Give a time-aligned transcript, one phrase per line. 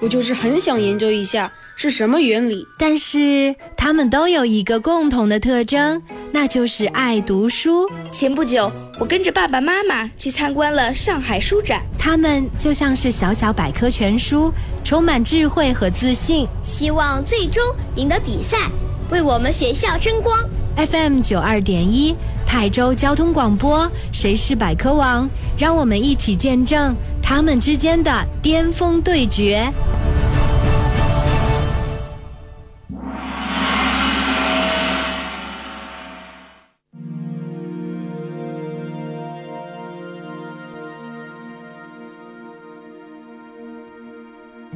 [0.00, 1.52] 我就是很想研究一下。
[1.78, 2.66] 是什么原理？
[2.78, 6.00] 但是他们都有一个共同的特征，
[6.32, 7.86] 那就是爱读书。
[8.10, 14.50] 前不久，我跟着爸爸妈妈去参观了上海书展，他们就像是小小百科全书，
[14.82, 17.62] 充满智慧和自信，希望最终
[17.96, 18.70] 赢得比赛，
[19.10, 20.34] 为我们学校争光。
[20.76, 25.28] FM 九二点一，泰州交通广播，谁是百科王？
[25.58, 29.70] 让我们一起见证他们之间的巅峰对决。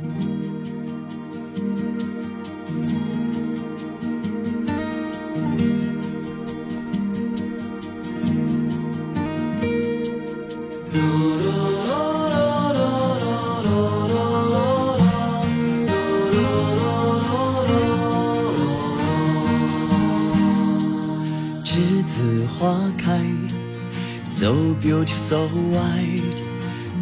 [0.02, 0.30] So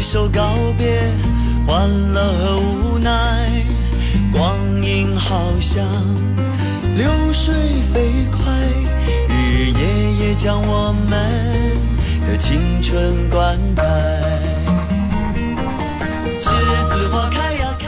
[0.00, 0.98] 挥手告别，
[1.66, 3.50] 欢乐和无奈，
[4.32, 5.84] 光阴好像
[6.96, 7.54] 流水
[7.92, 8.50] 飞快，
[9.28, 11.10] 日日夜夜将我们
[12.26, 13.82] 的青春灌溉。
[16.40, 16.48] 栀
[16.94, 17.86] 子花开呀开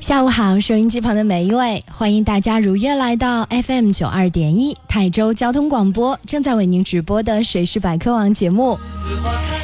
[0.00, 8.76] 下午好，收音机旁的每一位，欢迎大家如约来到 FM 九二点一泰州交通广播，正在为您直播的《谁是百科王》节目。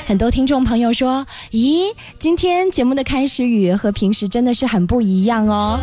[0.07, 1.87] 很多听众朋友说：“咦，
[2.19, 5.81] 今天节目的开始语和平时真的是很不一样哦。”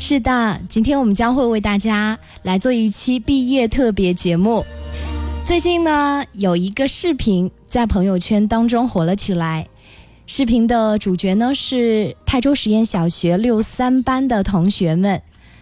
[0.00, 4.64] 是的，今天我们将会为大家来做一期毕业特别节目。
[5.44, 9.68] 最近呢，有一个视频在朋友圈当中火了起来。
[10.26, 15.20] 视频的主角呢是泰州实验小学六三班的同学们，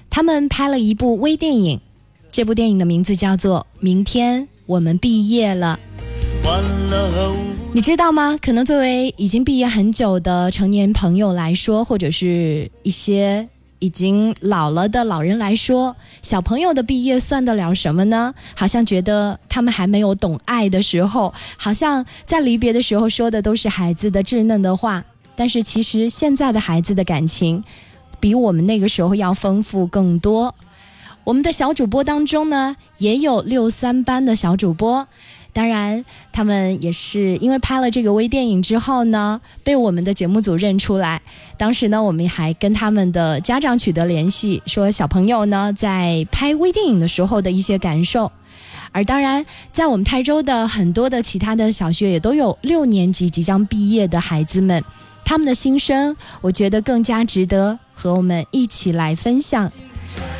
[0.09, 1.81] 他们拍了一部微电影，
[2.31, 5.81] 这部电影的名字叫做《明天我们毕业了》。
[7.73, 8.39] 你知道吗？
[8.41, 13.49] 可能作为已经毕业很久的成年朋友来说，或者是一些。
[13.81, 18.35] 已经老了的老人来说，小朋友的毕业算得了什么呢？
[18.57, 25.05] 好像觉得他们还没有懂爱的时候，好像在离别的时候说的都是孩子的稚嫩的话。
[25.37, 27.63] 但是其实现在的孩子的感情，
[28.19, 30.53] 比我们那个时候要丰富更多。
[31.23, 35.07] 我们的小主播当中呢，也有六三班的小主播。
[35.53, 41.21] 当然，他们也是因为拍了这个微电影之后呢，被我们的节目组认出来。
[41.57, 48.31] 当时呢，我们还跟他们的家长取得联系，说小朋友呢在拍微电影的时候的一些感受。
[48.93, 54.83] 而当然，在我们泰州的很多的其他的小学也都有六年级即将毕业的孩子们，
[55.25, 59.71] 他们的心声，我觉得更加值得和我们一起来分享。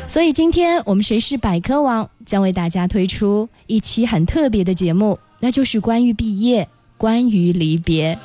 [0.07, 8.17] 所以今天我们谁是百科王将为大家推出一期很特别的节目，那就是关于毕业，关于离别。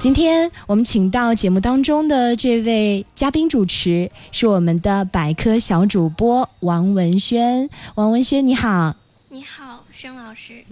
[0.00, 7.68] 今天我们请到节目当中的这位嘉宾主持是我们的百科小主播王文轩。
[7.96, 8.94] 王文轩，你好。
[9.30, 10.64] 你好，申老师。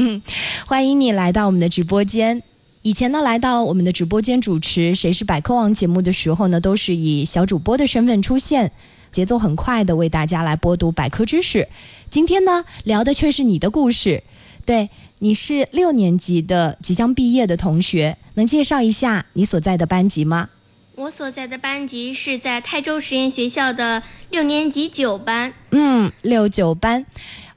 [0.66, 2.42] 欢迎你来到我们的直播间。
[2.82, 8.72] 以前呢，来到我们的直播间主持《谁是百科王》节目的时候呢，都是以小主播的身份出现。
[9.12, 11.68] 节奏很快的为大家来播读百科知识，
[12.10, 14.22] 今天呢聊的却是你的故事。
[14.64, 20.48] 对，你是六年级的即将毕业的同学，能介绍一下你所在的班级吗？
[20.96, 25.52] 我所在的班级是在泰州实验学校的六年级九班。
[25.70, 27.06] 嗯，六九班。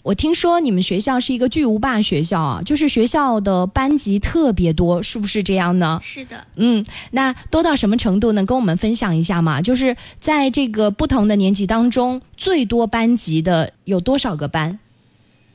[0.03, 5.97] 我听说你们学校是一个巨无霸学校啊，就是学校的班级特别多，是不是这样呢？
[6.03, 8.33] 是的，嗯，那多到什么程度？
[8.33, 9.61] 能跟我们分享一下吗？
[9.61, 14.77] 就是在这个不同的年级当中，最多班级的有多少个班？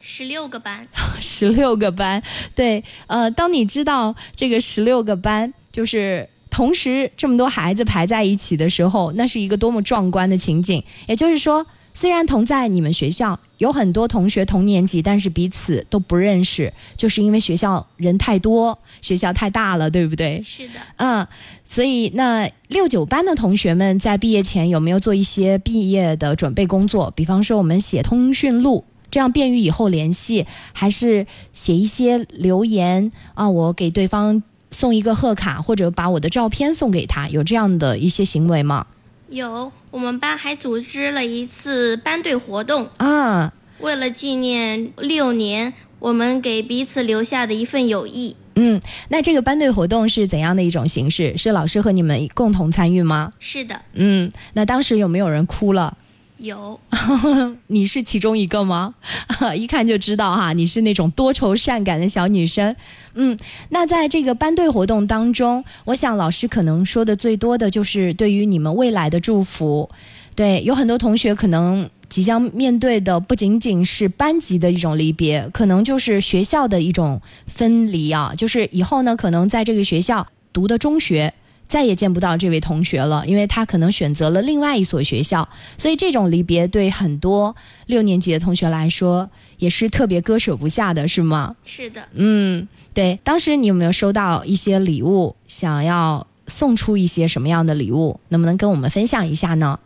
[0.01, 0.89] 十六个班，
[1.21, 2.23] 十六个班。
[2.55, 10.83] 对，呃，当你知道这个十六个班，就是同时这么多孩子排在一起的时候，那是一个多么壮观的情景。
[11.07, 11.67] 也就是说，
[12.01, 20.41] 虽然同在你们学校有很多同学同年级，但是彼此都不认识，就是因为学校人太多，学校太大了，对不对？
[20.47, 21.27] 是的，嗯，
[21.65, 27.11] 所以那六九班的同学们在毕业前有没有做一些毕业的准备工作？
[27.17, 33.51] 比方说，我们写通讯录，这样便于以后联系，还是写一些留言啊？
[33.51, 34.41] 我给对方
[34.71, 38.87] 送一个贺卡，或者把我的照片送给他，有这样的一些行为吗？
[39.31, 48.37] 有我们班还组织了一次班队活动，啊，为了纪念六年我们给彼此留下的一份友谊。
[48.57, 51.37] 嗯，那这个班队活动是怎样的一种形式？
[51.39, 53.33] 是老师和你们共同参与吗？
[53.39, 55.97] 是的，嗯，那当时有没有人哭了？
[56.39, 56.79] 有
[57.67, 58.95] 你是其中一个吗？
[59.57, 62.75] 一看就知道哈，你是那种多愁善感的小女生。
[63.15, 63.37] 嗯，
[63.71, 69.91] 那在这个班队活动当中，我想老师可能说的最多的就是对于你们未来的祝福。
[70.37, 81.35] 对，有很多同学可能即将面对的不仅仅是班级的一种离别，可能就是学校的一种分离啊，就是以后呢，可能在这个学校读的中学。
[81.69, 87.55] 再也见不到这位同学了，因为他可能选择了另外一所学校，所以这种离别对很多
[87.87, 91.55] 六年级的同学来说也是特别割舍不下的，是吗？
[91.65, 93.21] 是的，嗯，对。
[93.23, 95.37] 当时你有没有收到一些礼物？
[95.47, 98.19] 想要送出一些什么样的礼物？
[98.31, 99.79] 能不能跟我们分享一下呢？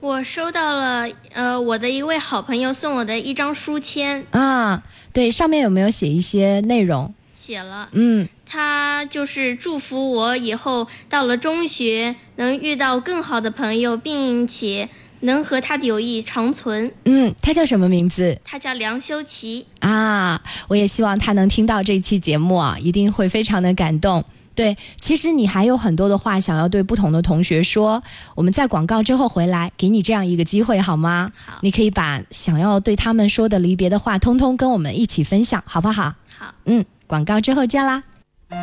[0.00, 7.12] 我收到了呃我的一位好朋友送我的一张书签，啊，对，上面有没有写一些内容？
[7.34, 7.88] 写了。
[7.92, 14.88] 嗯，他就是祝福我以后到了中学能遇到更好的朋友，并且
[15.20, 16.92] 能和他的友谊长存。
[17.04, 18.38] 嗯，他叫什么名字？
[18.44, 24.24] 他叫梁修齐，啊，我也希望他能听到这期节目啊，一定会非常的感动。
[24.54, 28.02] 对，其实你还有很多的话想要对不同的同学说，
[28.34, 31.28] 我们在广告之后回来，给你这样一个机会好吗？
[31.44, 36.14] 好你可以把想要对他们说的离别的话，通通跟我们一起分享，好不好？
[36.38, 36.54] 好。
[36.64, 38.02] 嗯，广告之后见啦。
[38.48, 38.58] 欢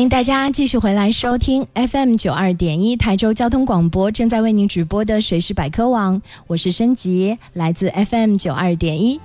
[0.00, 6.16] 迎大家继续回来收听 FM 九二点一台州交通广播正在为您直播的《谁是百科网》，
[6.46, 9.20] 我是申吉，来自 FM 九二点一。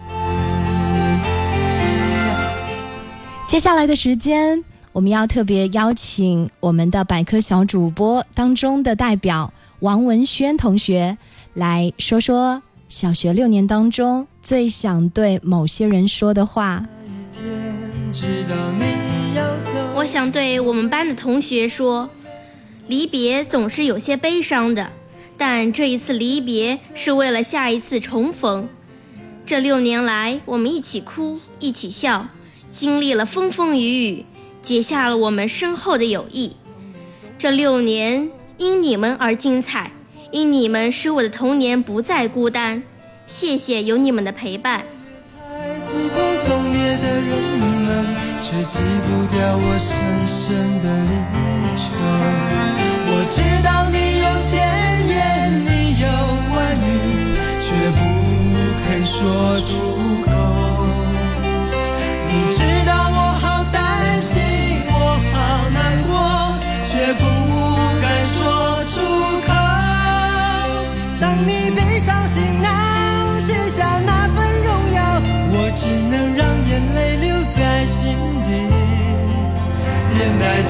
[3.45, 11.17] 接下来的时间，我们要特别邀请我们的百科小主播当中的代表王文轩同学
[11.53, 16.85] 来说说小学六年当中最想对某些人说的话。
[19.95, 22.09] 我想对我们班的同学说，
[22.87, 24.91] 离别总是有些悲伤的，
[25.37, 28.67] 但这一次离别是为了下一次重逢。
[29.45, 32.27] 这六年来，我们一起哭，一起笑，
[32.69, 34.25] 经历了风风雨雨，
[34.61, 36.53] 结下了我们深厚的友谊。
[37.37, 39.91] 这六年因你们而精彩，
[40.31, 42.81] 因你们使我的童年不再孤单。
[43.27, 44.83] 谢谢有你们的陪伴。
[45.85, 46.17] 自痛
[46.47, 47.27] 送别的人
[47.85, 48.05] 们，
[48.39, 51.11] 却记不掉我深深的离
[51.75, 51.83] 愁。
[53.07, 54.53] 我知道你有千
[55.09, 55.15] 言，
[55.65, 56.07] 你有
[56.55, 56.87] 万语，
[57.59, 57.99] 却不
[58.85, 59.15] 肯说
[59.65, 59.73] 出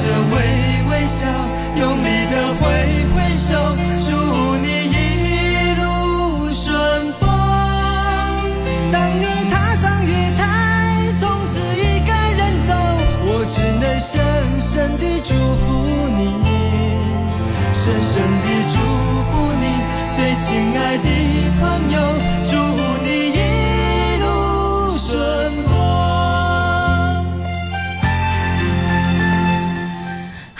[0.05, 0.37] 着微
[0.89, 1.25] 微笑，
[1.77, 3.04] 用力的挥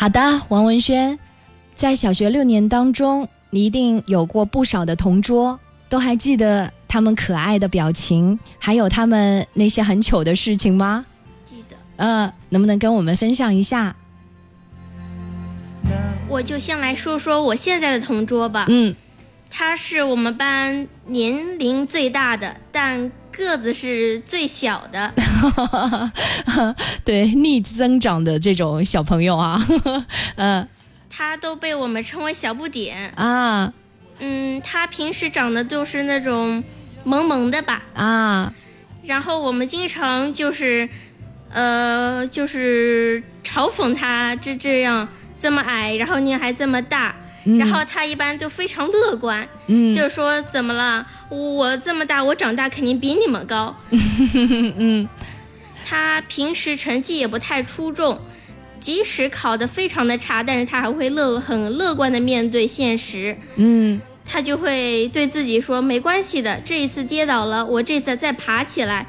[0.05, 1.17] 好的，王文轩，
[1.73, 5.59] 在小学六年当中，你一定有过不少的同桌，
[5.89, 11.07] 都还记得他们可爱的表情，还有他们那些很糗的事情吗？
[11.49, 13.95] 记得嗯，能不能跟我们分享一下？
[16.29, 18.67] 我就先来说说我现在的同桌吧。
[18.69, 18.95] 嗯，
[19.49, 25.11] 他是我们班年龄最大的，但个子是最小的。
[27.05, 29.65] 对，逆增长的这种小朋友啊，
[30.37, 30.67] 嗯。
[31.17, 33.09] 他都被我们称为小不点。
[33.15, 33.71] 啊。
[34.19, 36.63] 嗯，他平时长得就是那种
[37.03, 38.53] 萌萌的吧，啊，
[39.03, 40.87] 然后我们经常就是，
[41.51, 45.07] 呃，就是嘲讽他这这样
[45.39, 47.15] 这么矮，然后你还这么大，
[47.45, 47.57] 嗯。
[47.57, 49.93] 然后他一般都非常乐观，嗯。
[49.95, 51.05] 就是说怎么了？
[51.29, 53.75] 我这么大，我长大肯定比你们高。
[53.91, 55.07] 嗯
[55.87, 58.19] 他平时成绩也不太出众，
[58.79, 63.37] 即使考得非常的差，但是他还会乐很乐观的面对现实。
[63.55, 69.05] 嗯他就会对自己说：“没关系的，这一次跌倒了，我这次再爬起来。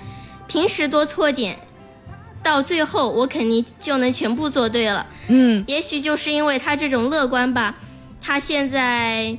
[0.46, 1.56] 平时多错点，
[2.42, 5.06] 到最后我肯定就能全部做对了。
[5.28, 7.74] 嗯也许就是因为他这种乐观吧，
[8.20, 9.34] 他现在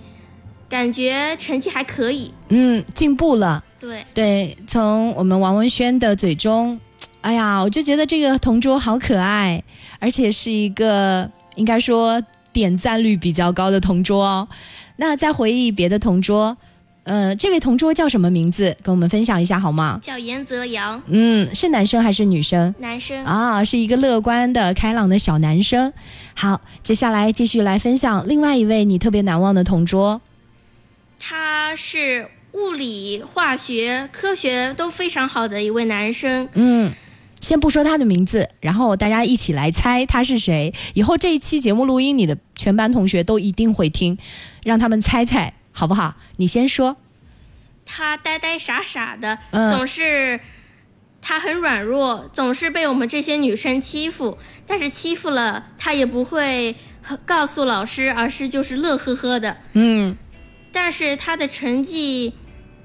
[0.68, 2.34] 感觉成绩还可以。
[2.50, 3.64] 嗯，进步了。
[3.80, 6.80] 对，对，从我们王文轩的嘴中，
[7.28, 9.62] 哎呀，我就觉得这个同桌好可爱，
[10.00, 14.48] 而且是一个应该说点赞率比较高的同桌哦。
[14.96, 16.56] 那再回忆别的同桌，
[17.04, 18.74] 呃，这位同桌叫什么名字？
[18.82, 20.00] 跟我们分享一下好吗？
[20.02, 22.74] 叫严泽阳，嗯，是男生还是女生？
[22.80, 23.26] 男生。
[23.26, 25.92] 啊，是一个乐观的、开朗的小男生。
[26.34, 30.22] 好，接下来继续来分享另外一位你特别难忘的同桌。
[31.20, 36.48] 他是物理、化学、科学都非常好的一位男生。
[36.54, 36.94] 嗯，
[37.40, 40.74] 先不说他的名字，然后大家一起来猜他是谁。
[40.94, 44.18] 以后这一期节目录音，你的全班同学都一定会听，
[44.64, 46.16] 让他们猜猜，好不好？
[46.38, 46.98] 你先说。
[47.86, 50.40] 他呆呆傻傻的，嗯总是
[51.22, 54.38] 他很软弱，总是被我们这些女生欺负。
[54.66, 56.76] 但是欺负了他也不会
[57.26, 59.58] 告诉老师，而是就是乐呵呵的。
[59.74, 60.18] 嗯
[60.72, 62.34] 但是他的成绩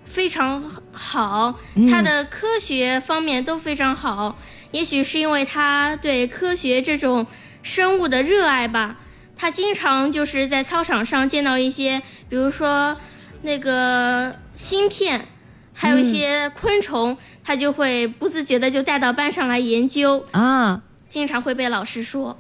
[0.05, 4.39] 非常好，嗯他的科学方面都非常好。
[4.73, 7.27] 也许是因为他对科学这种
[7.63, 8.97] 生物的热爱吧，
[9.37, 12.97] 他经常就是在操场上见到一些，比如说
[13.43, 15.27] 那个芯片，
[15.75, 22.39] 还有一些昆虫，他就会不自觉的就带到班上来研究，啊，经常会被老师说。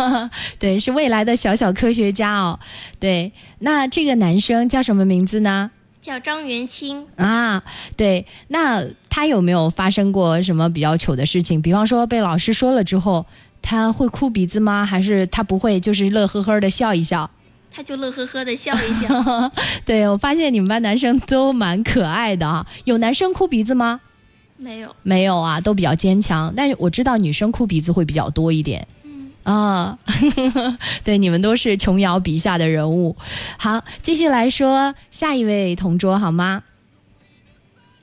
[0.58, 2.58] 对，是未来的小小科学家哦。
[2.98, 5.70] 对，那这个男生叫什么名字呢？
[6.06, 7.60] 叫张元清，啊，
[7.96, 11.60] 对，那他有没有发生过什么比较糗的事情？
[11.60, 13.26] 比方说被老师说了之后，
[13.60, 14.86] 他会哭鼻子吗？
[14.86, 17.28] 还是他不会，就是乐呵呵的笑一笑？
[17.72, 19.50] 他就乐呵呵的笑一笑。
[19.84, 24.00] 对我发现你们班男生都蛮可爱的啊，有男生哭鼻子吗？
[24.56, 26.54] 没有，没有啊，都比较坚强。
[26.56, 28.86] 但是我知道女生哭鼻子会比较多一点。
[29.46, 29.96] 啊，
[31.04, 33.16] 对，你们都是琼瑶笔下的人物。
[33.58, 36.64] 好，继续来说下一位同桌好吗？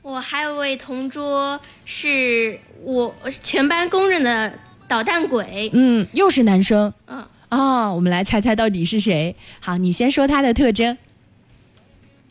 [0.01, 4.53] 我还有位同桌是我全班公认的
[4.87, 5.69] 捣蛋鬼。
[5.73, 6.93] 嗯，又是男生。
[7.07, 9.35] 嗯，哦，我们来猜猜到底是谁。
[9.59, 10.97] 好，你先说他的特征。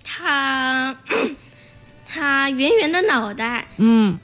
[0.03, 0.97] 他
[2.09, 4.19] 他圆圆的脑袋，嗯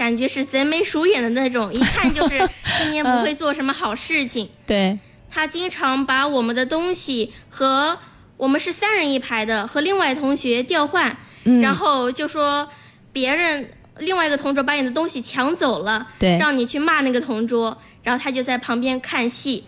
[0.00, 4.48] 感觉是贼眉鼠眼的那种， 一看就是今年不会做什么好事情。
[4.66, 4.98] 对，
[5.30, 7.98] 他经常把我们的东西和
[8.38, 11.14] 我们是三人一排的，和另外同学调换，
[11.44, 12.66] 嗯，然后就说
[13.12, 19.64] 别人另外一个同桌把你的东西抢走了，对让你去骂那个同桌，然后他就在旁边看戏，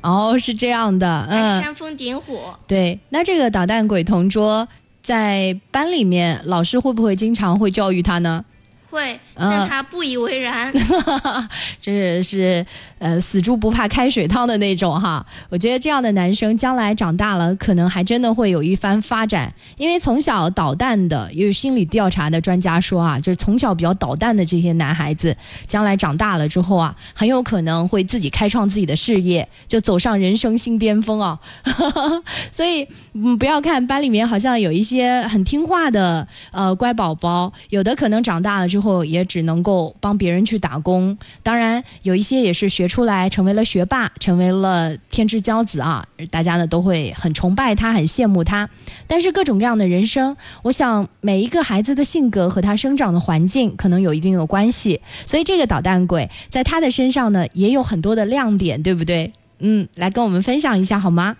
[0.00, 2.58] 哦，是这样的，嗯，煽风点火。
[2.66, 2.98] 对。
[3.10, 4.66] 那这个捣蛋鬼同桌
[5.00, 8.44] 在班里面，老师会不会经常会教育他呢？
[8.90, 10.72] 会，嗯但他不以为然。
[11.80, 12.64] 这是
[12.98, 15.24] 呃死猪不怕开水烫的那种哈。
[15.48, 19.52] 我觉得这样的男生将来长大了，可能还真的会有一番发展。
[19.76, 31.38] 因为从小捣蛋的，也有心理调查的专家说啊，就是从小比较捣蛋的这些男孩子，将来长大了之后啊，很有可能会自己开创自己的事业，就走上人生新巅峰啊。
[32.50, 41.16] 所以，嗯，不要看班里面好像有一些很听话的呃乖宝宝，有的可能长大了之后也只能够帮别人去打工。
[41.42, 48.68] 当然，有一些也是学出来成为了学霸，成为了天之骄子啊，大家呢都会很崇拜他，很羡慕他。
[49.06, 55.00] 但是各种各样的人生，我想每一个孩子的性格和他生长的环境可能有一定的关系。
[55.26, 59.32] 所以这个捣蛋鬼在他的身上呢也有很多的亮点，对不对？
[59.60, 61.36] 嗯，来跟我们分享一下好吗？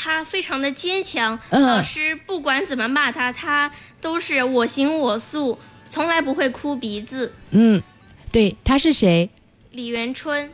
[0.00, 7.32] 他非常的坚强，嗯老师不管怎么骂他，他都是我行我素，从来不会哭鼻子。
[7.50, 7.82] 嗯，
[8.30, 9.28] 对，他是谁？
[9.72, 10.50] 李元春。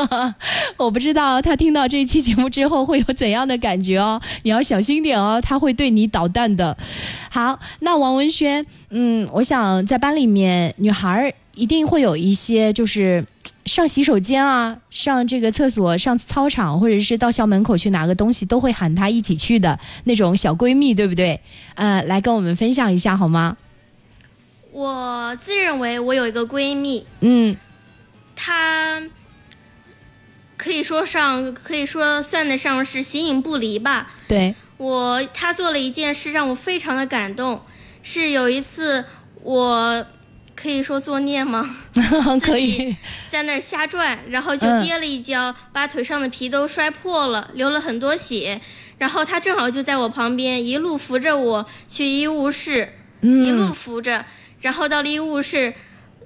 [0.76, 6.76] 我不知道他听到这期节目之后会有怎样的感觉哦，你要小心点哦，他会对你捣蛋的。
[7.30, 13.24] 好，那王文轩，嗯，我想在班里面，女孩一定会有一些就是。
[13.66, 21.38] 上洗手间啊，上这个厕所，上操场，或者是到校门口去拿个东西，都会喊她一起去的那种小闺蜜，对不对？
[21.74, 23.58] 呃，来跟我们分享一下好吗？
[24.78, 27.56] 我自认为我有一个闺蜜，嗯，
[28.36, 29.02] 她
[30.56, 34.12] 可以说上，可以说算得上是形影不离吧。
[34.28, 37.62] 对我，她做了一件事让我非常的感动，
[38.04, 39.04] 是有一次
[39.42, 40.06] 我。
[40.60, 41.76] 可以说作孽吗？
[42.42, 42.96] 可以，
[43.28, 48.60] 在那儿瞎转，然后就跌了一跤，把腿上的皮都摔破了，流了很多血。
[48.98, 54.24] 然后他正好就在我旁边，一路扶着我去医务室，一路扶着，
[54.60, 55.72] 然后到了医务室，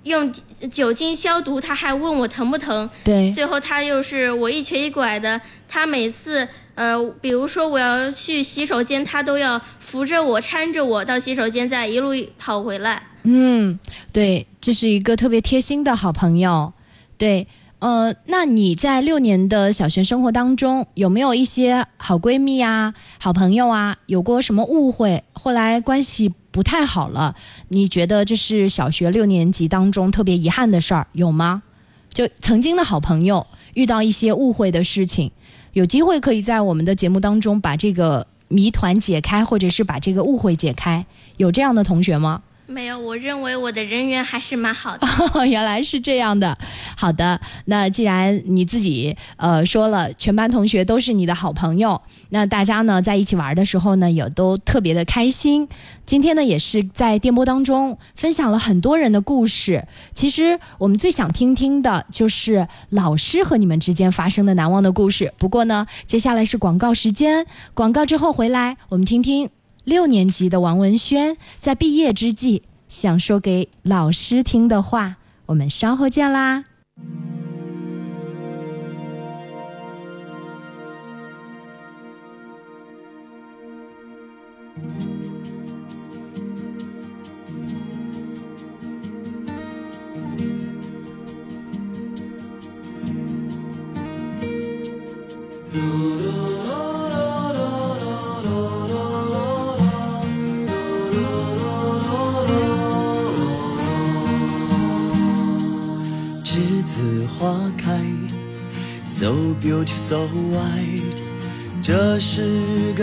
[0.04, 0.32] 用
[0.70, 2.88] 酒精消毒，他还问我疼不疼。
[3.04, 13.02] 对，最后他又是我一瘸一拐的，他每次呃，比如说我要去洗手间，他都要扶着我，搀着我到洗手间，再一路跑回来。
[13.24, 13.78] 嗯，
[14.12, 16.72] 对，这是一个特别贴心的好朋友。
[17.16, 17.46] 对，
[17.82, 27.34] 呃，那你在六年的小学生活当中，有没有一些好闺蜜啊、好朋友啊，有过什么误会，后来关系不太好了？
[27.70, 31.64] 你觉得这是小学六年级当中特别遗憾的事儿，有吗？
[32.08, 35.32] 就曾经的好朋友遇到一些误会的事情，
[35.72, 41.04] 有机会可以在我们的节目当中把这个谜团解开，或者是把这个误会解开，
[41.36, 42.42] 有这样的同学吗？
[42.72, 45.06] 没有，我认为我的人缘还是蛮好的。
[45.46, 46.56] 原来是这样的，
[46.96, 47.38] 好的。
[47.66, 52.00] 那既然你自己呃说了，全班同学都是你的好朋友，
[52.30, 55.68] 那大家呢在一起玩的时候呢，也都特别的开心。
[56.06, 59.86] 今天呢，也是在电波当中分享了很多人的故事。
[60.14, 65.32] 其实我们最想听听的就是老师和你们之间发生的难忘的故事。
[65.36, 69.50] 不过呢，接下来是广告时间，广告之后回来，我们听听。
[69.84, 76.64] 六年级的王文轩在毕业之际想说给老师听的话，我们稍后见啦。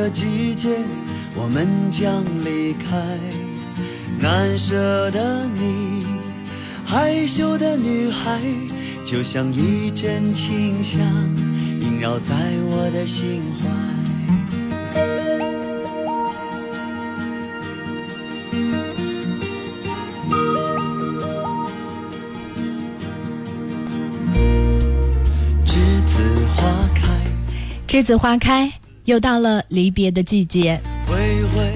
[0.10, 0.70] 季节，
[1.36, 2.98] 我们将离开。
[4.20, 6.06] 难舍的你，
[6.86, 8.42] 害羞的女孩，
[9.06, 11.00] 就像一阵清香，
[11.82, 12.36] 萦绕在
[12.70, 13.70] 我的心怀。
[25.66, 25.74] 栀
[26.08, 27.08] 子花开
[27.88, 28.72] 栀子花开，
[29.10, 30.80] 又到了离别的季节。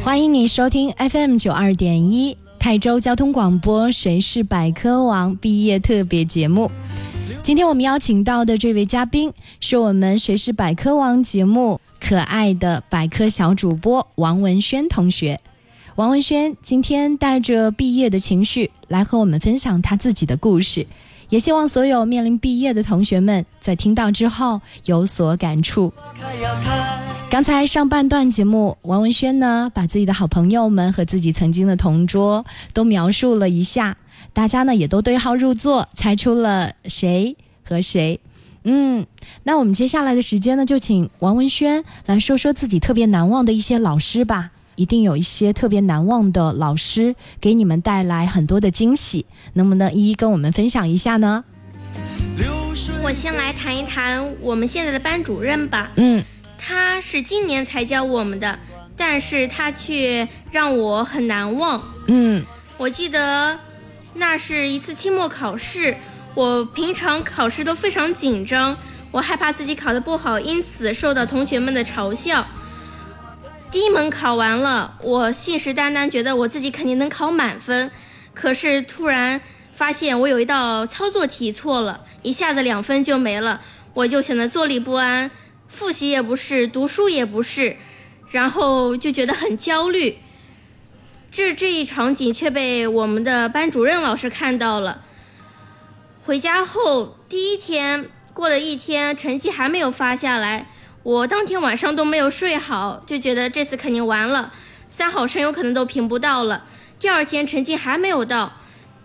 [0.03, 6.69] 欢迎你收听 FM 九二点一泰州交通广播《谁是百科王》毕业特别节目。
[7.41, 15.41] 今天我们邀请到的这位嘉宾，是我们《谁是百科王》节目可爱的百科小主播王文轩同学。
[15.95, 20.85] 王文轩今天带着毕业的情绪来和我们分享他自己的故事。
[21.33, 25.91] 也希望所有面临毕业的同学们在听到之后有所感触。
[27.27, 33.97] 刚才上半段节目，王文轩呢把自己的好朋友们和自己曾经的同桌都描述了一下，
[34.31, 37.35] 大家呢也都对号入座，猜出了谁
[37.67, 38.19] 和谁。
[38.65, 39.07] 嗯，
[39.41, 44.51] 那我们接下来的时间呢，就请王文轩来说说自己特别难忘的一些老师吧。
[44.75, 51.43] 一定有一些特别难忘的老师给你们带来很多的惊喜，能不能一一跟我们分享一下呢？
[53.03, 55.91] 我先来谈一谈我们现在的班主任吧。
[55.97, 56.23] 嗯，
[56.57, 58.57] 他是今年才教我们的，
[58.97, 61.81] 但是他却让我很难忘。
[62.07, 62.43] 嗯，
[62.77, 63.59] 我记得
[64.15, 65.95] 那是一次期末考试，
[66.33, 68.75] 我平常考试都非常紧张，
[69.11, 72.45] 我害怕自己考得不好，因此受到同学们的嘲笑。
[73.73, 77.89] 第一门考完了，我信誓旦旦觉得我自己肯定能考满分，
[78.31, 83.61] 可是突然发现我有一道操作题错了，一下子两分就没了，
[83.95, 85.31] 我就显得坐立不安，
[85.67, 87.75] 复习也不是，读书也不是，
[88.29, 90.19] 然后就觉得很焦虑。
[91.31, 95.01] 这这一场景却被我们的班主任老师看到了，
[96.23, 100.67] 回家后第一天过了一天，成绩还没有发下来，
[101.03, 104.53] 我当天晚上都没有睡好，就觉得这次肯定完了，
[104.87, 106.63] 三好生有可能都评不到了。
[106.97, 108.53] 第二天成绩还没有到，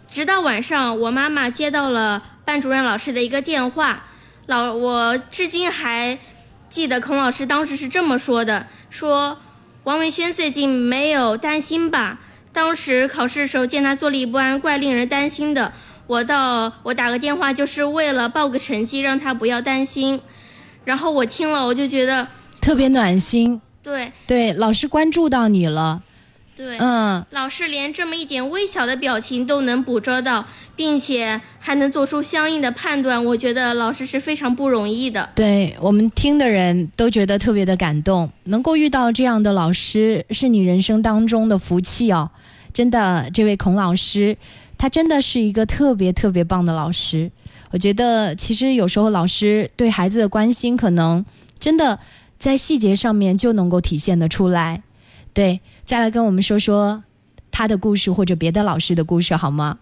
[0.08, 4.04] 直到晚上，我妈妈接到了班主任老师的一个电话，
[4.46, 6.16] 老我至今还
[6.70, 9.40] 记得孔老师当时是这么说的：说
[9.82, 12.20] 王文轩最近没有担心吧？
[12.52, 15.72] 当时考试的时候见他坐立不安，怪令人担心的。
[16.06, 20.20] 我到我打个电话就是为了报个成绩，让他不要担心。
[20.88, 22.26] 然后我听了，我就觉得
[22.62, 23.60] 特别暖心。
[23.82, 26.02] 对对，老师关注到你了。
[26.56, 35.28] 对，嗯，老师连这么一点微小的表情都能捕捉到，并且还能做出相应的判断，我觉得老师是非常不容易的。
[35.34, 42.30] 对我们听的人都觉得特别的感动，能够遇到这样的老师是你人生当中的福气哦。
[42.72, 44.38] 真的，这位孔老师。
[44.80, 47.28] 他真的是一个特别特别棒的老师，
[47.70, 51.24] 我觉得其实有时候老师对孩子的关心，可能
[51.58, 51.98] 真的
[52.38, 54.82] 在细节上面就能够体现得出来。
[55.34, 57.04] 对，再来跟我们说说
[57.50, 59.78] 他的故事或者别的老师的故事好吗？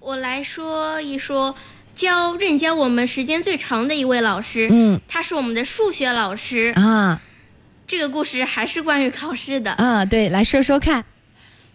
[0.00, 1.54] 我来说一说
[1.94, 7.20] 教任教我们时间最长的一位老师，嗯，他是我们的数学老师啊。
[7.86, 11.04] 这个故事还是关于考试的啊，对，来说说看。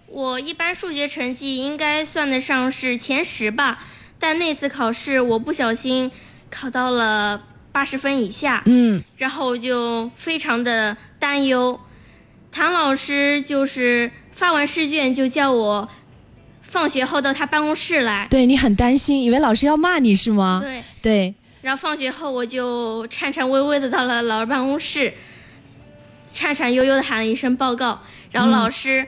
[0.08, 3.84] 我一般数学成绩应该算得上是前十吧，
[4.23, 6.09] 但那次考试我不小心
[6.49, 11.77] 考到了八十分以下，嗯，然后我就非常的担忧。
[12.49, 15.89] 唐老师就是发完试卷就叫我
[16.62, 20.62] 放学后到他办公室来，对你很担心，以为老师要骂你是吗？
[20.63, 21.36] 对对。
[21.62, 25.13] 然后放学后我就颤颤巍巍的到了老师办公室，
[26.31, 29.05] 颤颤悠悠的喊了一声报告，然后老师。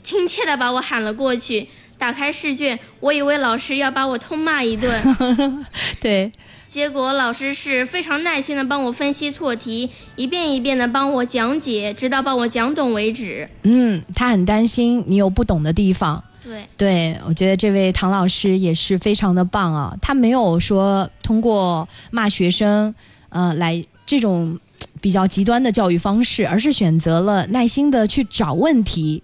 [0.00, 5.16] 亲切的把我喊了过去，打开试卷，我以为老师要把我痛骂一顿，
[6.00, 6.30] 对，
[6.68, 13.48] 结果老师是非常耐心的帮我分析错题，一遍一遍的帮我讲解，直到帮我讲懂为止。
[13.64, 16.22] 嗯，他很担心你有不懂的地方。
[16.44, 22.94] 对，对我觉得这位唐老师也是非常的棒啊，他没有说通过骂学生，
[23.28, 24.58] 呃，来这种
[25.00, 29.22] 比较极端的教育方式，而是选择了耐心的去找问题。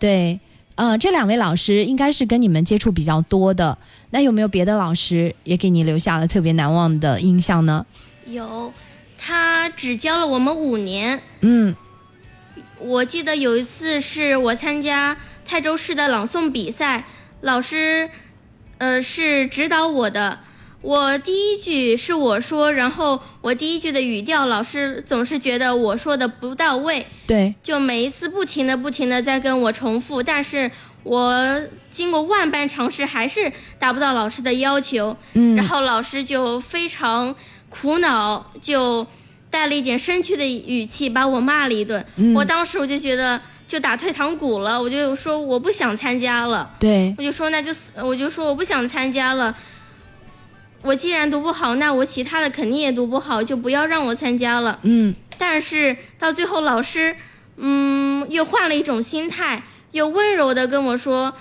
[0.00, 0.40] 对，
[0.78, 3.76] 呃，这两位老师应该是跟你们接触比较多的。
[4.10, 7.84] 那有没有别的老师也给你留下了特别难忘的印象呢？
[8.26, 8.72] 有，
[9.18, 11.20] 他只教了我们五年。
[11.40, 11.74] 嗯，
[12.78, 17.06] 我记得有一次是我参加泰州市的朗诵比赛，
[17.40, 18.08] 老师，
[18.78, 20.38] 呃，是指导我的。
[20.80, 30.70] 我第一句是我说，然后我第一句的语调，老师总是觉得我说的不到位，对，就每一次不停的、不停的在跟我重复，但是
[31.02, 31.60] 我
[31.90, 37.34] 经过万般尝试，还是达不到老师的要求，嗯，然后老师就非常
[37.68, 39.04] 苦恼，就
[39.50, 42.04] 带了一点生气的语气把我骂了一顿，
[42.36, 49.52] 我当时我就觉得就打退堂鼓了，我就说我不想参加了，对，我就说那就我就说我不想参加了。
[50.82, 54.78] 我既然读不好，那我其他的肯定也读不好，就不要让我参加了。
[54.82, 57.16] 嗯，但是到最后，老师，
[57.56, 61.34] 嗯，又换了一种心态，又温柔的跟我说，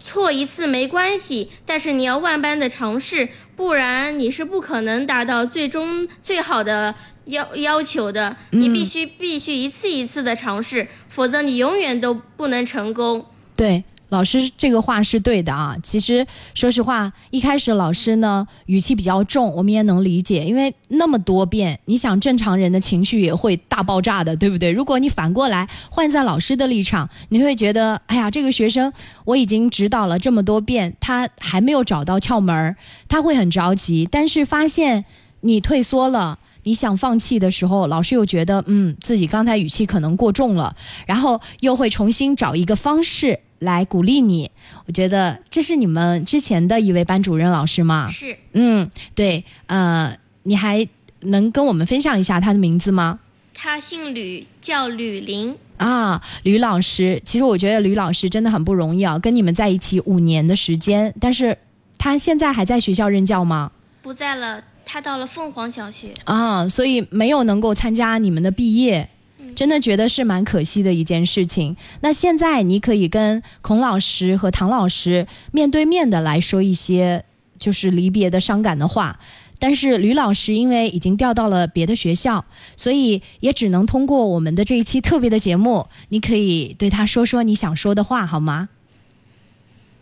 [0.00, 8.36] 错一次没关系，但是你要万般的尝试，不然你是不可能达到最终最好的要要求的。
[8.50, 13.24] 你必须必须一次一次的尝试，否则你永远都不能成功。
[13.56, 13.84] 对。
[14.08, 24.70] 老师这个话是对的啊，其实说实话，一开始老师呢语气比较重，我们也能理解，因为那么多遍，你想正常人的情绪也会大爆炸的，对不对？
[24.70, 28.92] 如果你反过来换在老师的立场，你会觉得，哎呀，这个学生
[29.26, 32.76] 我已经指导了这么多遍，他还没有找到窍门儿，
[33.08, 34.08] 他会很着急。
[34.10, 35.04] 但是发现
[35.40, 40.74] 你退缩了，你想放弃的时候，老师又觉得，嗯，自己刚才语气可能过重了，
[41.06, 43.40] 然后又会重新找一个方式。
[43.58, 44.50] 来鼓励你，
[44.86, 48.08] 我觉得这是你们之前的一位班主任老师吗？
[48.10, 50.86] 是，嗯，对，呃，你还
[51.20, 53.20] 能跟我们分享一下他的名字吗？
[53.54, 57.20] 他姓吕，叫吕林啊，吕老师。
[57.24, 61.58] 其实我觉得吕老师真的很不容易啊，跟你们在一起五年的时间，但是
[61.98, 63.72] 他现在还在学校任教吗？
[64.00, 69.10] 不在了，他到了凤凰小学啊，所以没有能够参加你们的毕业。
[69.58, 71.76] 真的觉得是蛮可惜的一件事情。
[72.00, 77.24] 那现在你可以跟孔老师和唐老师面对面的来说一些
[77.58, 79.18] 就是离别的伤感的话，
[79.58, 82.44] 但是吕老师因为已经调到了别的学校，
[82.76, 88.68] 所以也只能通过我们的这一期特别的节目，你可以对他说说你想说的话，好吗？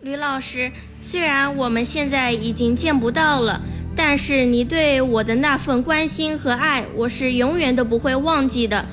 [0.03, 3.59] 吕老师，虽然我们现在已经见不到了，
[3.97, 8.85] 但是你对我的那份关心和爱，我是永远都不会忘记的。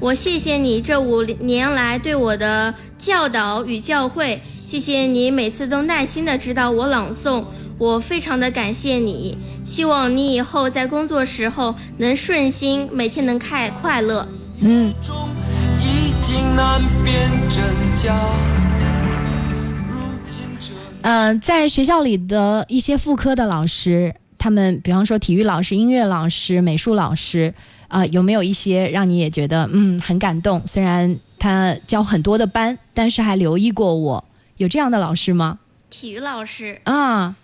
[0.00, 7.44] 我谢谢你这五年来对我的教导与教诲，谢谢你每次都耐心的指导我朗诵，
[7.76, 9.36] 我非常的感谢你。
[9.62, 14.26] 希望你以后在工作时候能顺心，每天能开快乐。
[14.60, 14.90] 嗯，
[15.82, 17.62] 已经难辨真
[17.94, 18.16] 假。
[19.86, 27.52] 如今这呃，在学校里的一些副科的老师，他们比方说体育老师、音乐老师、美术老师，
[27.90, 30.62] 啊、有没有一些让你也觉得嗯很感动？
[30.66, 34.24] 虽然他教很多的班，但是还留意过我，
[34.56, 35.58] 有这样的老师吗？
[35.90, 37.34] 体育老师，啊，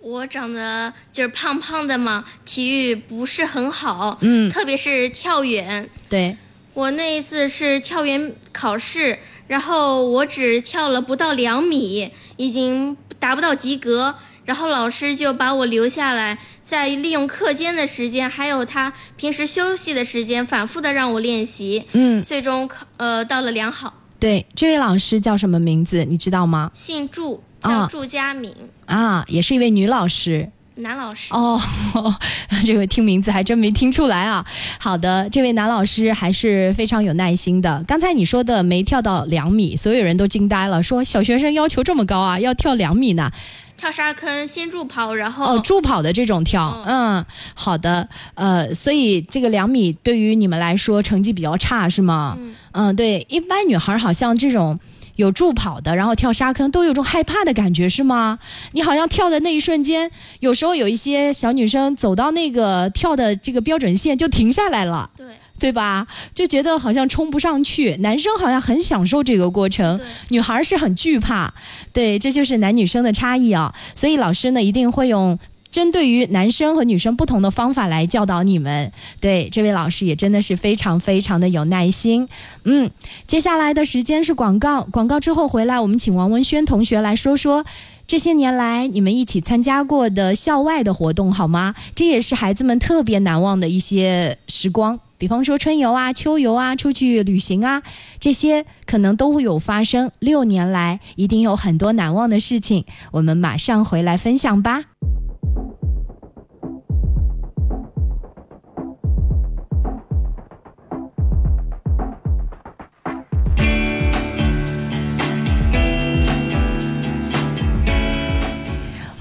[0.00, 5.88] 我长得就是胖胖的嘛，体育不是很好，嗯，特别是跳远。
[6.08, 6.36] 对，
[6.74, 14.16] 我那一次是跳远考试，然后我只跳了不到两米，已经达不到及格。
[14.44, 21.84] 然后老师就把我留下来，在利用课间的时间，还有他平时休息的时间，反复的让我练习。
[21.92, 23.94] 嗯，最终考呃到了良好。
[24.18, 26.04] 对，这位老师叫什么名字？
[26.04, 26.72] 你知道吗？
[26.74, 28.52] 姓祝，啊叫祝佳敏，
[28.86, 30.50] 啊，也是一位女老师。
[30.78, 31.32] 男老师。
[31.32, 31.58] 哦，
[32.66, 34.44] 这个听名字还真没听出来啊。
[34.80, 37.84] 好的，这位男老师还是非常有耐心的。
[37.86, 43.30] 刚才你说的没跳到两米，所有人都惊呆了，说小学生要求这么高啊，要跳两米呢？
[43.76, 52.36] 跳沙坑，先助跑，然后哦，助跑的这种跳，嗯，好的，呃，所以这个两米对于你们来说成绩比较差是吗？
[52.38, 54.78] 嗯嗯，对，一般女孩好像这种
[55.16, 58.38] 有助跑的，然后跳沙坑都有种害怕的感觉是吗？
[58.72, 60.10] 你好像跳的那一瞬间，
[60.40, 65.10] 有时候有一些小女生走到那个跳的这个标准线就停下来了。
[65.16, 65.26] 对
[65.58, 66.06] 对吧？
[66.34, 71.52] 就觉得好像冲不上去，男生好像很享受这个过程，女孩是很惧怕。
[71.92, 73.74] 对，这就是男女生的差异啊。
[73.94, 75.38] 所以老师呢，一定会用
[75.70, 78.92] 针对于男生和女生不同的方法来教导你们。
[79.20, 82.28] 对，这位老师也真的是非常非常的有耐心。
[82.64, 82.90] 嗯，
[83.26, 87.64] 接下来的时间是广告，广告之后回来，我们请王文轩同学来说说。
[88.06, 91.74] 这些年来，你们一起参加过的校外的活动好吗？
[91.96, 95.00] 这也是孩子们特别难忘的一些时光。
[95.18, 97.82] 比方说春游啊、秋游啊、出去旅行啊，
[98.20, 100.10] 这些可能都会有发生。
[100.18, 102.84] 六年来，一定有很多难忘的事情。
[103.12, 104.84] 我们马上回来分享吧。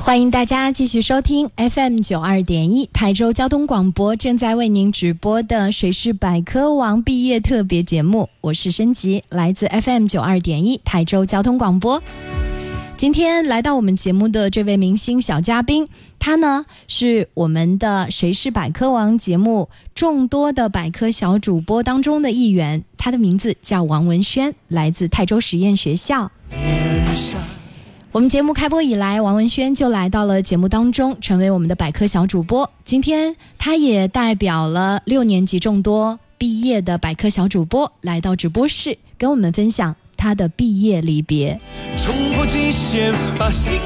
[0.05, 12.03] 欢迎大家继续收听 FM 九二点一台州交通广播正在为您直播的《谁是百科王》毕业特别节目，我是申吉，来自 FM 九二点一台州交通广播。
[12.95, 15.87] 今天来到我们节目的这位明星小嘉宾，
[16.19, 26.31] 他呢是我们的《谁是百科王》节目众多的百科小主播当中的一员，他的名字叫王文轩，来自泰州实验学校。
[28.15, 32.71] 我们节目开播以来，王文轩就来到了节目当中，成为我们的百科小主播。
[32.85, 41.59] 今天，他也代表了六年级众多毕业的百科小主播来到直播室，跟我们分享他的毕业离别。
[41.97, 43.81] 冲破极限，把心。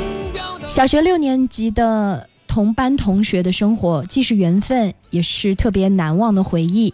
[0.67, 6.93] 小学六年级的同班同学的生活，既是缘分，也是特别难忘的回忆。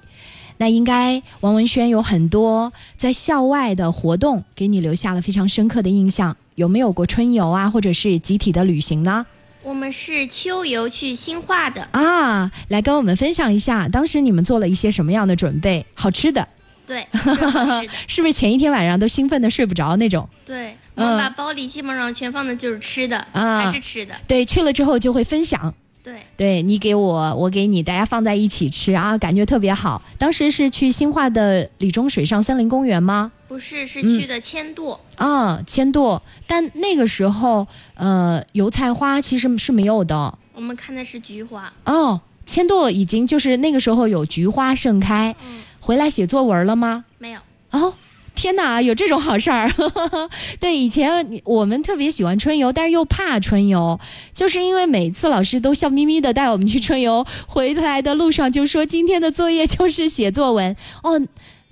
[0.56, 6.38] 那应该王文轩有很多在校外的活动，给你留下了非常深刻的印象。
[6.56, 9.26] 有没有过春游啊，或者是集体的旅行呢？
[9.62, 15.86] 我们是秋游去新化的，啊，来跟我们分享一下，当时你们做了一些什么样的准备？
[15.96, 16.48] 好吃的，
[16.86, 20.30] 对， 是的是不是前一天晚上都兴奋的睡不着那种？
[20.46, 30.02] 对，我嗯们把包里基本上全放的就是吃的，啊还是吃的，对，去了之后就会分享，对，对你给我，我给你，大家放在一起吃啊，感觉特别好。
[30.20, 33.32] 当时是去新化的李中水上森林公园吗？
[33.56, 42.20] 不是是嗯去的千度，啊，千度，但那个时候，呃，油菜花其实是没有的我们看的是菊花，哦。
[42.46, 47.06] 千度已经就是那个时候有菊花盛开，嗯，回来写作文了吗？
[47.18, 47.40] 没有，
[47.72, 47.94] 哦，
[48.36, 49.72] 天哪，有这种好事儿！
[50.60, 53.98] 对，以前我们特别喜欢春游，但是又怕春游，
[54.34, 60.76] 就是因为每次老师都笑眯眯的带我们去春游，回来的路上就说今天的作业就是写作文。
[61.02, 61.20] 哦，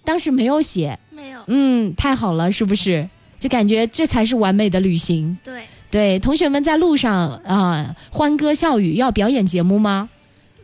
[0.04, 3.08] 当时没有写，没有，嗯，太好了，是不是？
[3.40, 5.38] 就感觉这才是完美的旅行。
[5.44, 10.10] 对，对，同学们在路上啊、欢歌笑语，要表演节目吗？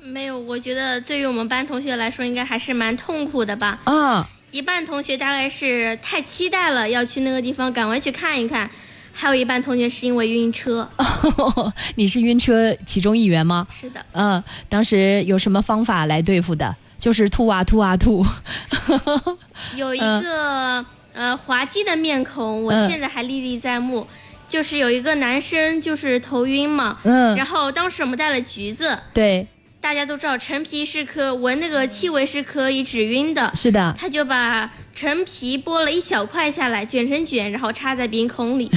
[0.01, 0.39] 没有。
[0.39, 3.79] 我觉得对于我们班同学来说，应该还是蛮痛苦的吧。
[3.83, 8.69] 啊，一半同学大概是太期待了，要去那个地方，赶快去看一看。
[9.11, 10.89] 还有一半同学是因为晕车。
[10.97, 13.67] 哦 你是晕车其中一员吗？
[13.77, 14.03] 是的。
[14.13, 16.73] 嗯，当时有什么方法来对付的？
[16.99, 18.25] 就是吐啊吐啊吐。
[19.75, 24.05] 有一个呃滑稽的面孔，我现在还历历在目。
[24.47, 29.45] 就是有一个男生就是头晕嘛，嗯，然后当时我们带了橘子，对，
[29.79, 38.67] 大家都知道陈皮是可闻那个气味是可以止晕的，是的，他就把陈皮剥了一小块下来，卷成卷，然后插在鼻孔里，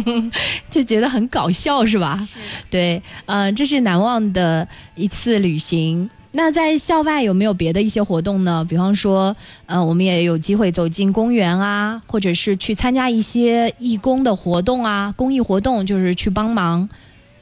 [0.68, 2.20] 就觉得很搞笑，是吧？
[2.68, 6.10] 对，嗯，这是难忘的一次旅行。
[6.36, 8.62] 那在校外有没有别的一些活动呢？
[8.68, 16.86] 比方说，呃，我们也有机会走进公园啊，或者是去参加一些义工的活动啊，公益活动，就是去帮忙。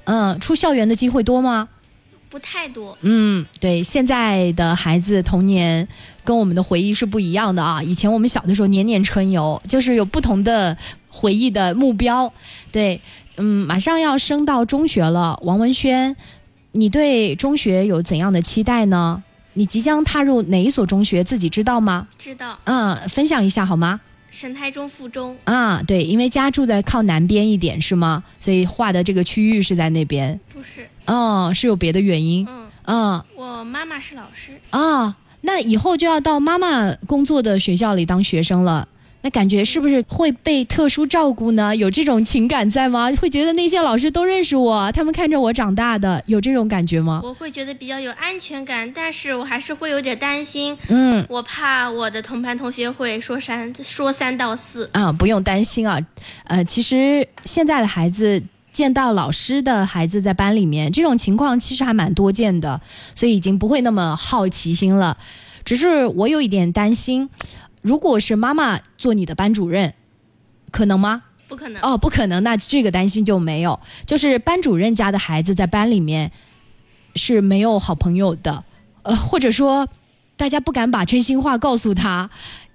[0.04, 1.68] 嗯，出校园的机会多吗？
[2.30, 2.96] 不太多。
[3.00, 5.88] 嗯，对，现在的孩子童年
[6.22, 7.82] 跟我们的回忆是不一样的啊。
[7.82, 10.76] 以前我们小的时候年年春游，就是有不同的
[11.08, 12.32] 回忆的目标。
[12.70, 13.00] 对，
[13.38, 16.14] 嗯，马上要升到中学了，王文轩。
[16.76, 19.22] 你对中学有怎样的期待呢？
[19.52, 22.08] 你即将踏入哪一所中学，自己知道吗？
[22.18, 22.58] 知道。
[22.64, 24.00] 嗯，分享一下好吗？
[24.32, 25.36] 沈泰中附中。
[25.44, 28.24] 啊，对，因为家住在靠南边一点，是吗？
[28.40, 30.40] 所以画的这个区域是在那边。
[30.52, 30.88] 不是。
[31.06, 32.44] 哦，是有别的原因。
[32.50, 32.68] 嗯。
[32.86, 33.24] 嗯。
[33.36, 34.60] 我妈妈是老师。
[34.70, 38.88] 啊，那以后就要到妈妈工作的学校里当学生了。
[39.24, 41.74] 那感觉是不是会被特殊照顾呢？
[41.74, 43.10] 有这种情感在吗？
[43.18, 47.22] 会觉得那些老师都认识我，他们看着我长大的，有这种感觉吗？
[47.24, 50.76] 我会觉得比较有安全感，但是我还是会有点担心。
[50.88, 54.90] 嗯，我怕我的同班同学会说三说三道四。
[54.92, 55.98] 啊，不用担心啊，
[56.44, 58.42] 呃，其实现在的孩子
[58.74, 62.78] 见到老师的孩子在班里面，这种情况其实还蛮多见的，
[63.14, 65.16] 所以已经不会那么好奇心了。
[65.64, 67.30] 只是我有一点担心。
[67.84, 69.92] 如果是妈妈做你的班主任，
[70.70, 71.22] 可能吗？
[71.46, 72.42] 不可能哦，不可能。
[72.42, 73.78] 那这个担心就没有。
[74.06, 76.32] 就是班主任家的孩子在班里面
[77.14, 78.64] 是没有好朋友的，
[79.02, 79.86] 呃，或者说
[80.38, 82.30] 大家不敢把真心话告诉他，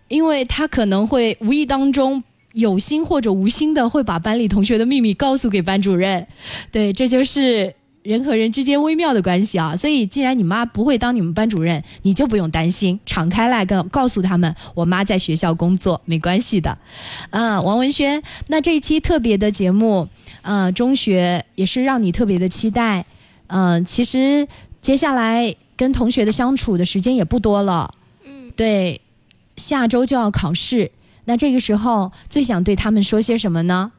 [0.10, 6.28] 因为他可能会无意当中有心或者无心的会把班里同学的秘密告诉给班主任。
[6.72, 7.74] 对，这就是。
[8.10, 16.76] 人和人之间微妙的关系啊，所以既然你妈不会当你们班主任，你就不用担心，敞开来跟告诉他们，我妈在学校工作，没关系的。
[17.30, 20.08] 啊，王文轩，那这一期特别的节目，
[20.42, 23.06] 呃，中学也是让你特别的期待。
[23.46, 24.48] 嗯，其实
[24.82, 27.94] 接下来跟同学的相处的时间也不多了。
[28.26, 29.02] 嗯，对，
[29.56, 30.90] 下周就要考试，
[31.26, 33.92] 那这个时候最想对他们说些什么呢？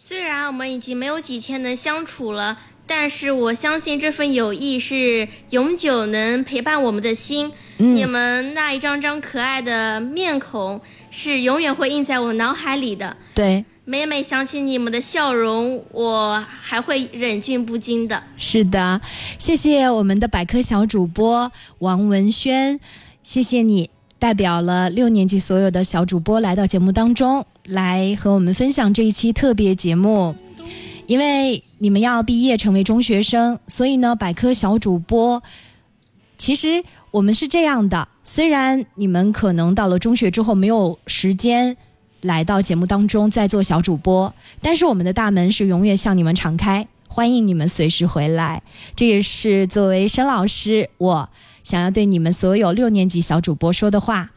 [0.00, 2.56] 虽然我们已经没有几天能相处了，
[2.86, 7.50] 但是我相信这份友谊是永久能陪伴我们的心。
[7.78, 10.80] 你们那一张张可爱的面孔
[11.10, 13.16] 是永远会印在我脑海里的。
[13.34, 18.22] 对，每每想起你们的笑容，我还会忍俊不禁的。
[18.36, 19.00] 是的，
[19.36, 22.78] 谢谢我们的百科小主播王文轩，
[23.24, 27.46] 谢谢你代表了六年级所有的小主播来到节目当中。
[27.64, 30.34] 来和我们分享这一期特别节目，
[31.06, 35.42] 因为你们要毕业成为中学生，所以呢，百科小主播，
[36.38, 41.76] 其实我们是这样的：虽然你们可能到了中学之后没有时间
[42.22, 48.62] 来到节目当中再做小主播，但是我们的大门是永远向你们敞开，欢迎你们随时回来。
[48.96, 51.28] 这也是作为申老师我
[51.68, 54.30] 想要对你们所有六年级小主播说的话，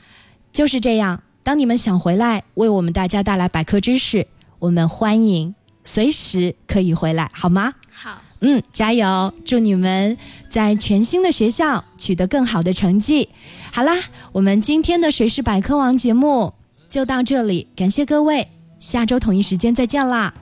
[0.52, 1.24] 就是这样。
[1.44, 4.28] 当你们想回来为我们大家带来百科知识，
[4.60, 7.76] 我们欢迎随时可以回来，好吗？
[7.90, 9.34] 好，嗯，加油！
[9.46, 10.18] 祝你们
[10.50, 13.30] 在全新的学校取得更好的成绩。
[13.72, 13.96] 好啦，
[14.34, 16.54] 我们今天的《谁是百科王》节目
[16.90, 20.34] 就到这里，感谢各位，下周同一时间再见啦，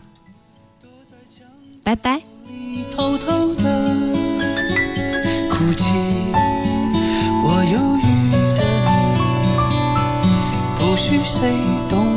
[1.84, 2.23] 拜拜。
[2.95, 3.63] 偷偷的
[5.52, 5.86] 哭泣，
[7.71, 8.01] 忧郁
[8.55, 8.89] 的你，
[10.79, 11.53] 不需谁
[11.88, 12.09] 懂。